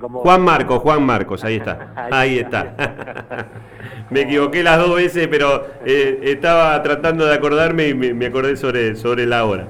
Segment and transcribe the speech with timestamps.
[0.00, 1.92] Juan Marcos, Juan Marcos, ahí está.
[2.10, 3.46] ahí, está.
[4.10, 8.96] me equivoqué las dos veces, pero eh, estaba tratando de acordarme y me, acordé sobre,
[8.96, 9.68] sobre la hora.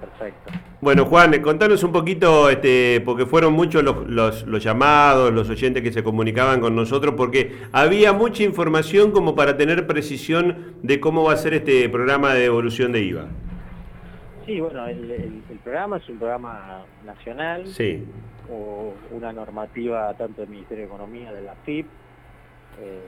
[0.00, 0.52] Perfecto.
[0.82, 5.92] Bueno, Juan, contanos un poquito, este, porque fueron muchos los, los, llamados, los oyentes que
[5.92, 11.34] se comunicaban con nosotros, porque había mucha información como para tener precisión de cómo va
[11.34, 13.26] a ser este programa de devolución de IVA.
[14.44, 18.02] Sí, bueno, el, programa es un programa nacional, sí.
[18.50, 21.86] O una normativa tanto del Ministerio de Economía, de la FIP,
[22.80, 23.00] eh,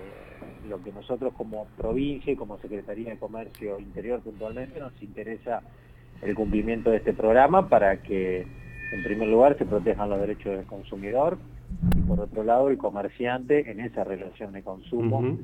[0.68, 5.62] lo que nosotros como provincia y como Secretaría de Comercio Interior puntualmente nos interesa
[6.22, 8.42] el cumplimiento de este programa para que,
[8.92, 11.38] en primer lugar, se protejan los derechos del consumidor
[11.96, 15.38] y, por otro lado, el comerciante en esa relación de consumo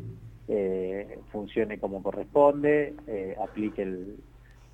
[0.48, 4.16] eh, funcione como corresponde, eh, aplique el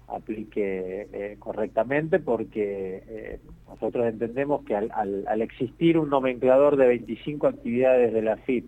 [0.08, 4.90] aplique eh, correctamente porque nosotros entendemos que al,
[5.26, 8.66] al, existir un nomenclador de 25 actividades de la FIP,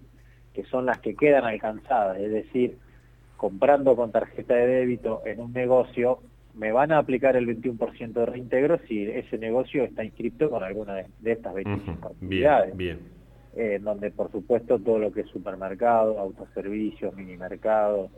[0.52, 2.76] que son las que quedan alcanzadas, es decir,
[3.36, 6.18] comprando con tarjeta de débito en un negocio,
[6.54, 10.94] me van a aplicar el 21% de reintegro si ese negocio está inscrito con alguna
[11.20, 12.76] de, estas 25 actividades.
[12.76, 12.98] Bien,
[13.56, 18.10] eh, donde por supuesto todo lo que es supermercado, autoservicios, minimercados,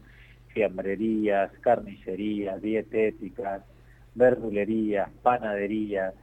[0.52, 3.62] fiambrerías, carnicerías, dietéticas,
[4.14, 6.14] verdulerías, panaderías,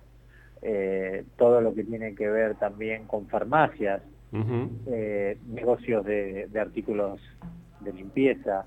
[0.62, 4.02] eh, todo lo que tiene que ver también con farmacias,
[4.88, 7.20] eh, negocios de, artículos
[7.80, 8.66] de limpieza,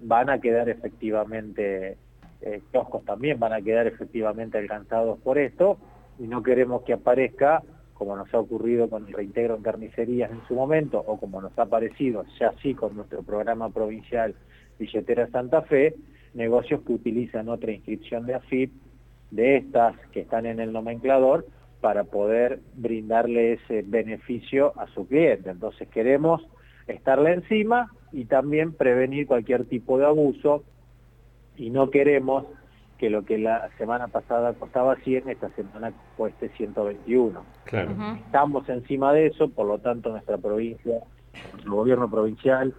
[0.00, 1.98] van a quedar efectivamente
[2.46, 5.78] eh, kioscos también van a quedar efectivamente alcanzados por esto
[6.18, 7.62] y no queremos que aparezca,
[7.94, 11.56] como nos ha ocurrido con el reintegro en carnicerías en su momento, o como nos
[11.58, 14.34] ha aparecido ya sí con nuestro programa provincial
[14.78, 15.94] Billetera Santa Fe,
[16.34, 18.72] negocios que utilizan otra inscripción de AFIP,
[19.30, 21.46] de estas que están en el nomenclador,
[21.80, 25.50] para poder brindarle ese beneficio a su cliente.
[25.50, 26.42] Entonces queremos
[26.86, 30.64] estarle encima y también prevenir cualquier tipo de abuso
[31.56, 32.46] y no queremos
[33.04, 37.38] que lo que la semana pasada costaba 100, esta semana cueste 121.
[37.64, 37.90] Claro.
[38.24, 41.00] Estamos encima de eso, por lo tanto nuestra provincia,
[41.52, 42.72] nuestro gobierno provincial,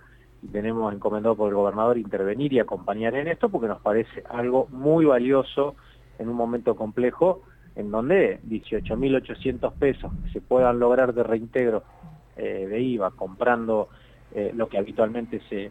[0.52, 5.06] tenemos encomendado por el gobernador intervenir y acompañar en esto porque nos parece algo muy
[5.06, 5.76] valioso
[6.18, 7.44] en un momento complejo
[7.76, 11.84] en donde 18.800 pesos que se puedan lograr de reintegro
[12.36, 13.90] eh, de IVA comprando
[14.34, 15.70] eh, lo que habitualmente se,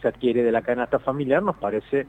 [0.00, 2.06] se adquiere de la canasta familiar nos parece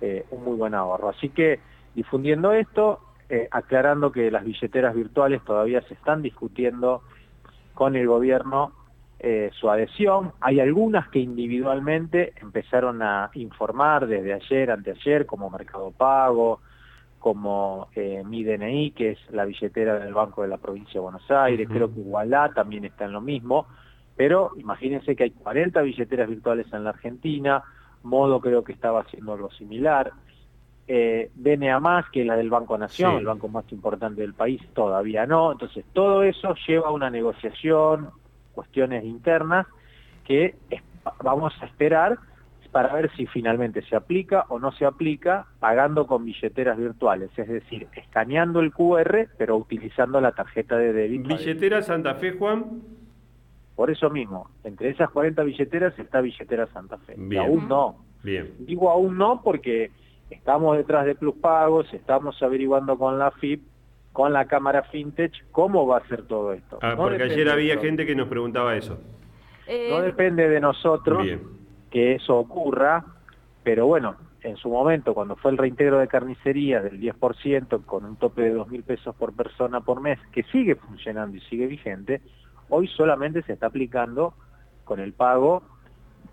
[0.00, 1.08] eh, un muy buen ahorro.
[1.08, 1.60] Así que
[1.94, 7.02] difundiendo esto, eh, aclarando que las billeteras virtuales todavía se están discutiendo
[7.74, 8.72] con el gobierno
[9.18, 10.32] eh, su adhesión.
[10.40, 16.60] Hay algunas que individualmente empezaron a informar desde ayer, anteayer, como Mercado Pago,
[17.18, 21.68] como mi DNI, que es la billetera del Banco de la Provincia de Buenos Aires,
[21.68, 23.66] creo que Igualá también está en lo mismo,
[24.16, 27.64] pero imagínense que hay 40 billeteras virtuales en la Argentina,
[28.06, 30.12] Modo creo que estaba haciendo algo similar.
[30.88, 34.62] Eh, BNA más, que es la del Banco Nación, el banco más importante del país,
[34.72, 35.52] todavía no.
[35.52, 38.10] Entonces todo eso lleva a una negociación,
[38.52, 39.66] cuestiones internas,
[40.24, 40.54] que
[41.22, 42.18] vamos a esperar
[42.76, 47.48] para ver si finalmente se aplica o no se aplica pagando con billeteras virtuales, es
[47.48, 51.28] decir, escaneando el QR pero utilizando la tarjeta de débito.
[51.28, 52.82] ¿Billetera Santa Fe, Juan?
[53.76, 57.14] Por eso mismo, entre esas 40 billeteras está billetera Santa Fe.
[57.38, 58.04] aún no.
[58.22, 58.50] Bien.
[58.60, 59.90] Digo aún no porque
[60.30, 63.62] estamos detrás de Plus Pagos, estamos averiguando con la FIP,
[64.12, 66.78] con la cámara FinTech, cómo va a ser todo esto.
[66.80, 68.98] Ah, porque ayer había gente que nos preguntaba eso.
[69.66, 71.26] Eh, no depende de nosotros
[71.90, 73.04] que eso ocurra,
[73.62, 78.16] pero bueno, en su momento, cuando fue el reintegro de carnicería del 10% con un
[78.16, 82.22] tope de 2 mil pesos por persona por mes, que sigue funcionando y sigue vigente,
[82.68, 84.34] Hoy solamente se está aplicando
[84.84, 85.62] con el pago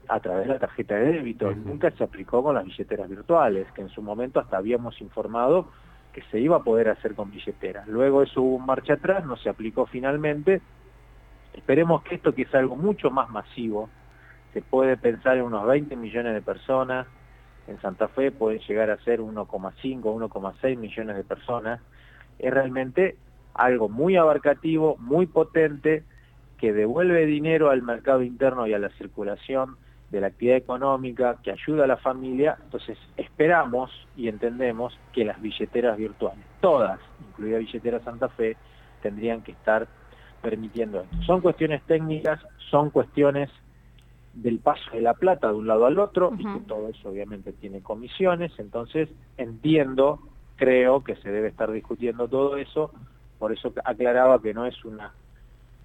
[0.07, 1.51] a través de la tarjeta de débito.
[1.53, 5.67] Nunca se aplicó con las billeteras virtuales, que en su momento hasta habíamos informado
[6.11, 7.87] que se iba a poder hacer con billeteras.
[7.87, 10.61] Luego eso hubo un marcha atrás, no se aplicó finalmente.
[11.53, 13.89] Esperemos que esto, que es algo mucho más masivo,
[14.53, 17.07] se puede pensar en unos 20 millones de personas,
[17.67, 21.81] en Santa Fe puede llegar a ser 1,5, 1,6 millones de personas,
[22.37, 23.17] es realmente
[23.53, 26.03] algo muy abarcativo, muy potente,
[26.57, 29.77] que devuelve dinero al mercado interno y a la circulación
[30.11, 35.41] de la actividad económica, que ayuda a la familia, entonces esperamos y entendemos que las
[35.41, 38.55] billeteras virtuales, todas, incluida billetera Santa Fe,
[39.01, 39.87] tendrían que estar
[40.41, 41.17] permitiendo esto.
[41.25, 42.39] Son cuestiones técnicas,
[42.69, 43.49] son cuestiones
[44.33, 47.51] del paso de la plata de un lado al otro, y que todo eso obviamente
[47.51, 50.19] tiene comisiones, entonces entiendo,
[50.57, 52.91] creo que se debe estar discutiendo todo eso,
[53.39, 55.11] por eso aclaraba que no es una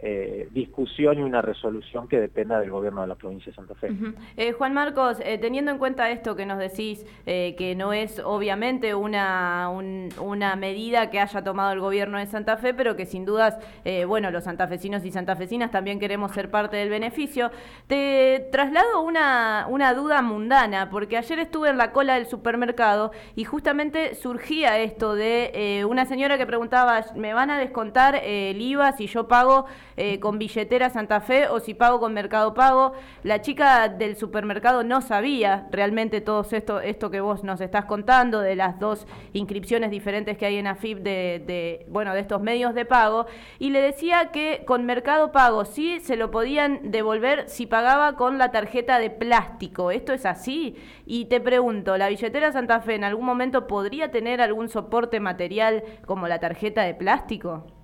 [0.00, 3.90] eh, discusión y una resolución que dependa del gobierno de la provincia de Santa Fe.
[4.36, 8.94] Eh, Juan Marcos, eh, teniendo en cuenta esto que nos decís, que no es obviamente
[8.94, 13.58] una, una medida que haya tomado el gobierno de Santa Fe, pero que sin dudas,
[14.06, 17.50] bueno, los santafesinos y santafesinas también queremos ser parte del beneficio,
[17.86, 23.44] te traslado una, una duda mundana, porque ayer estuve en la cola del supermercado y
[23.44, 29.06] justamente surgía esto de una señora que preguntaba, ¿me van a descontar el IVA si
[29.06, 29.66] yo pago
[29.98, 32.92] eh, con billetera Santa Fe o si pago con Mercado Pago.
[33.24, 38.40] La chica del supermercado no sabía realmente todo esto, esto que vos nos estás contando
[38.40, 42.84] de las dos inscripciones diferentes que hay en AFIP de, bueno, de estos medios de
[42.84, 43.26] pago
[43.58, 48.38] y le decía que con Mercado Pago sí se lo podían devolver si pagaba con
[48.38, 49.90] la tarjeta de plástico.
[49.90, 50.76] ¿Esto es así?
[51.06, 55.82] Y te pregunto, ¿la billetera Santa Fe en algún momento podría tener algún soporte material
[56.06, 57.77] como la tarjeta de plástico?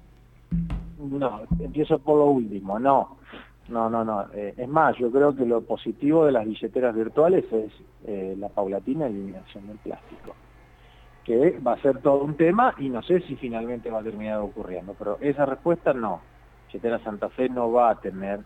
[1.11, 3.19] No, empiezo por lo último, no.
[3.69, 4.27] No, no, no.
[4.35, 7.73] Eh, es más, yo creo que lo positivo de las billeteras virtuales es
[8.06, 10.35] eh, la paulatina eliminación del plástico,
[11.25, 14.41] que va a ser todo un tema y no sé si finalmente va a terminar
[14.41, 16.21] ocurriendo, pero esa respuesta no.
[16.67, 18.41] Billetera Santa Fe no va a tener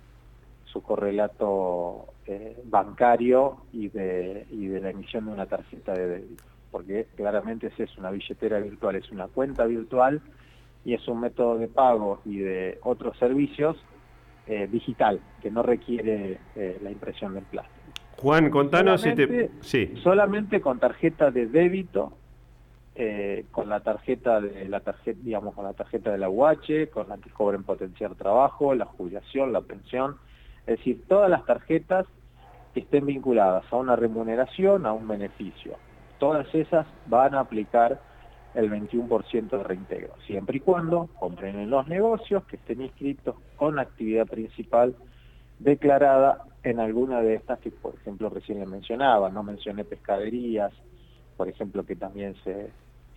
[0.65, 4.47] su correlato eh, bancario y de,
[4.83, 9.29] la emisión de una tarjeta de débito, porque claramente es una billetera virtual, es una
[9.29, 10.21] cuenta virtual
[10.85, 13.77] y es un método de pago y de otros servicios
[14.47, 17.79] eh, digital, que no requiere eh, la impresión del plástico.
[18.17, 19.51] Juan, contanos si te...
[19.61, 19.95] Sí.
[20.03, 22.13] Solamente con tarjeta de débito,
[22.95, 27.09] eh, con la tarjeta de la tarjeta, digamos, con la tarjeta de la UH, con
[27.09, 30.17] la que cobren potenciar trabajo, la jubilación, la pensión,
[30.67, 32.07] es decir, todas las tarjetas
[32.75, 35.77] que estén vinculadas a una remuneración, a un beneficio.
[36.19, 38.01] Todas esas van a aplicar
[38.55, 43.79] el 21% de reintegro, siempre y cuando compren en los negocios que estén inscritos con
[43.79, 44.97] actividad principal
[45.59, 50.73] declarada en alguna de estas que, por ejemplo, recién le mencionaba, no mencioné pescaderías,
[51.37, 52.71] por ejemplo, que también se,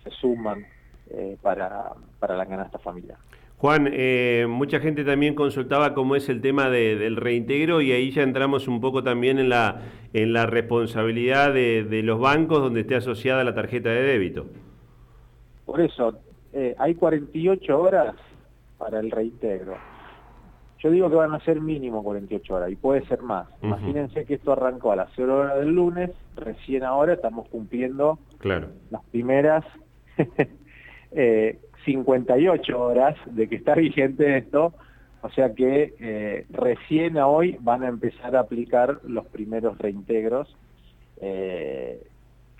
[0.04, 0.64] se suman
[1.10, 3.18] eh, para, para la canasta familiar.
[3.58, 8.22] Juan, eh, mucha gente también consultaba cómo es el tema del reintegro y ahí ya
[8.22, 9.82] entramos un poco también en la,
[10.12, 14.46] en la responsabilidad de los bancos donde esté asociada la tarjeta de débito.
[15.72, 16.18] Por eso,
[16.52, 18.14] eh, hay 48 horas
[18.76, 19.78] para el reintegro.
[20.80, 23.48] Yo digo que van a ser mínimo 48 horas y puede ser más.
[23.62, 28.68] Imagínense que esto arrancó a las 0 horas del lunes, recién ahora estamos cumpliendo claro.
[28.90, 29.64] las primeras
[31.12, 34.74] eh, 58 horas de que está vigente esto,
[35.22, 40.54] o sea que eh, recién a hoy van a empezar a aplicar los primeros reintegros.
[41.22, 42.11] Eh,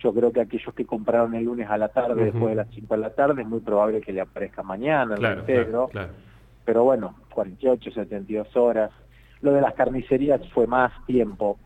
[0.03, 2.95] yo creo que aquellos que compraron el lunes a la tarde, después de las 5
[2.95, 5.91] de la tarde, es muy probable que le aparezca mañana el reintegro.
[6.65, 8.91] Pero bueno, 48, 72 horas.
[9.41, 11.59] Lo de las carnicerías fue más tiempo.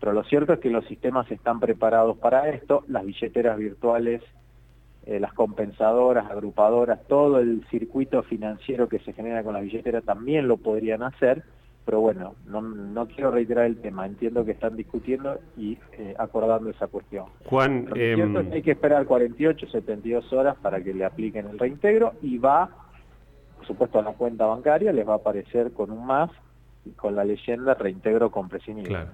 [0.00, 2.84] Pero lo cierto es que los sistemas están preparados para esto.
[2.88, 4.22] Las billeteras virtuales,
[5.04, 10.48] eh, las compensadoras, agrupadoras, todo el circuito financiero que se genera con las billeteras también
[10.48, 11.44] lo podrían hacer
[11.86, 16.68] pero bueno, no, no, quiero reiterar el tema, entiendo que están discutiendo y eh, acordando
[16.68, 17.26] esa cuestión.
[17.44, 18.16] Juan, eh,
[18.52, 22.68] hay que esperar 48, 72 horas para que le apliquen el reintegro y va,
[23.56, 26.28] por supuesto, a la cuenta bancaria, les va a aparecer con un más
[26.84, 29.10] y con la leyenda reintegro con Claro.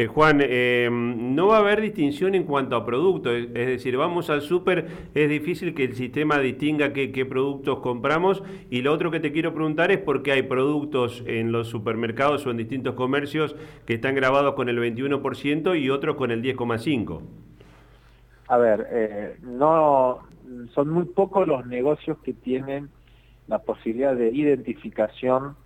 [0.00, 4.30] Eh, Juan, em, no va a haber distinción en cuanto a productos, es, decir, vamos
[4.30, 9.20] al súper, es difícil que el sistema distinga qué, productos compramos y lo otro que
[9.20, 13.54] te quiero preguntar es por qué hay productos en los supermercados o en distintos comercios
[13.84, 17.20] que están grabados con el 21% y otros con el 10,5%.
[18.48, 20.20] A ver, eh, no
[20.74, 22.88] son muy pocos los negocios que tienen
[23.48, 25.56] la posibilidad de identificación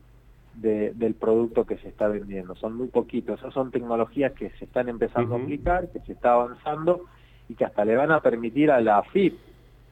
[0.54, 2.54] del producto que se está vendiendo.
[2.54, 3.40] Son muy poquitos.
[3.40, 7.04] Esas son tecnologías que se están empezando a aplicar, que se está avanzando
[7.49, 9.37] y que hasta le van a permitir a la AFIP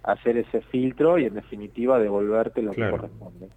[0.02, 3.48] hacer ese filtro y en definitiva devolverte lo que corresponde.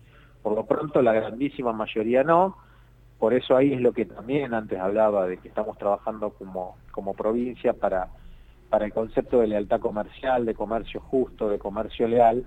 [0.41, 2.57] Por lo pronto la grandísima mayoría no,
[3.19, 7.13] por eso ahí es lo que también antes hablaba de que estamos trabajando como, como
[7.13, 8.09] provincia para,
[8.69, 12.45] para el concepto de lealtad comercial, de comercio justo, de comercio leal,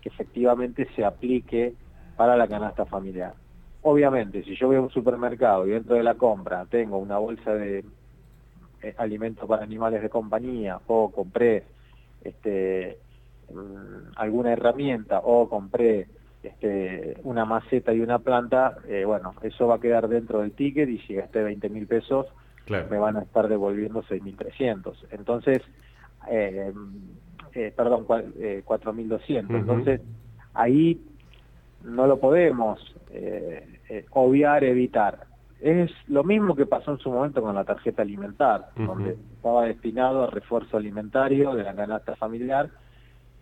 [0.00, 1.74] que efectivamente se aplique
[2.16, 3.34] para la canasta familiar.
[3.82, 7.54] Obviamente, si yo voy a un supermercado y dentro de la compra tengo una bolsa
[7.54, 7.84] de
[8.82, 11.64] eh, alimentos para animales de compañía o compré
[12.22, 12.98] este,
[13.50, 16.08] mm, alguna herramienta o compré
[16.42, 20.88] este, una maceta y una planta, eh, bueno, eso va a quedar dentro del ticket
[20.88, 22.26] y si gasté 20 mil pesos
[22.88, 24.94] me van a estar devolviendo 6.300.
[25.10, 25.60] Entonces,
[26.30, 26.72] eh,
[27.54, 29.50] eh, perdón, 4.200.
[29.50, 30.00] Entonces,
[30.54, 31.00] ahí
[31.84, 35.26] no lo podemos eh, eh, obviar, evitar.
[35.60, 40.24] Es lo mismo que pasó en su momento con la tarjeta alimentar, donde estaba destinado
[40.24, 42.70] a refuerzo alimentario de la canasta familiar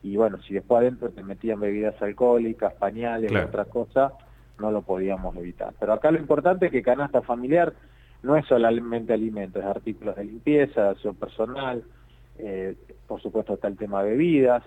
[0.02, 4.12] y bueno, si después adentro te metían bebidas alcohólicas, pañales, y otra cosa,
[4.58, 5.74] no lo podíamos evitar.
[5.78, 7.74] Pero acá lo importante es que canasta familiar
[8.22, 11.82] no es solamente alimentos, es artículos de limpieza, de acción personal,
[12.38, 12.76] eh,
[13.06, 14.62] por supuesto está el tema de bebidas,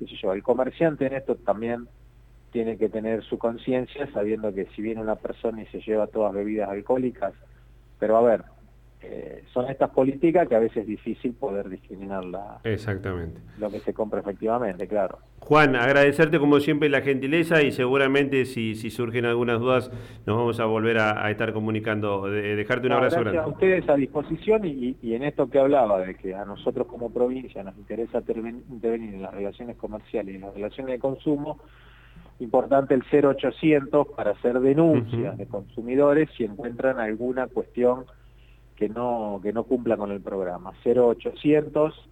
[0.00, 1.88] yo, el comerciante en esto también
[2.54, 6.32] tiene que tener su conciencia sabiendo que si viene una persona y se lleva todas
[6.32, 7.32] bebidas alcohólicas,
[7.98, 8.44] pero a ver,
[9.02, 12.60] eh, son estas políticas que a veces es difícil poder discriminarla.
[12.62, 13.40] Exactamente.
[13.58, 15.18] Lo que se compra efectivamente, claro.
[15.40, 19.90] Juan, agradecerte como siempre la gentileza y seguramente si, si surgen algunas dudas
[20.24, 22.30] nos vamos a volver a, estar comunicando.
[22.30, 23.40] dejarte un abrazo grande.
[23.40, 27.12] a ustedes a disposición y, y, en esto que hablaba de que a nosotros como
[27.12, 31.58] provincia nos interesa intervenir en las relaciones comerciales y en las relaciones de consumo,
[32.40, 38.04] importante el 0800 para hacer denuncias de consumidores si encuentran alguna cuestión
[38.76, 40.72] que no, que no cumpla con el programa.
[40.84, 42.08] 0800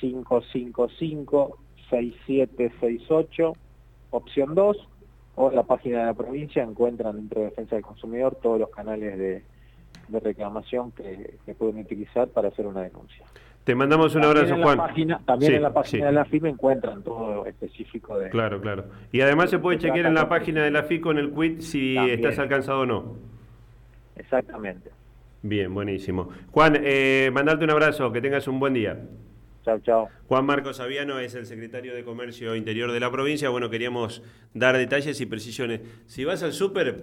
[0.00, 1.58] 555
[1.90, 3.52] 6768,
[4.10, 4.88] opción 2,
[5.36, 8.70] o en la página de la provincia encuentran dentro de Defensa del Consumidor todos los
[8.70, 9.42] canales de,
[10.20, 13.24] reclamación que, pueden utilizar para hacer una denuncia.
[13.64, 14.78] Te mandamos un abrazo, Juan.
[15.26, 18.30] también en la página de la FIP encuentran todo específico de...
[18.30, 18.86] Claro, claro.
[19.12, 21.96] Y además se puede chequear en la página de la FIP con el quit si
[21.96, 23.16] estás alcanzado o no.
[24.16, 24.90] Exactamente.
[25.42, 26.30] Bien, buenísimo.
[26.50, 28.98] Juan, eh, mandarte un abrazo, que tengas un buen día.
[29.64, 30.08] Chao, chao.
[30.26, 33.50] Juan Marcos Aviano es el secretario de Comercio Interior de la provincia.
[33.50, 34.22] Bueno, queríamos
[34.54, 35.80] dar detalles y precisiones.
[36.06, 37.00] Si vas al súper,